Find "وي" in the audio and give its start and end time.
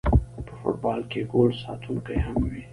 2.51-2.63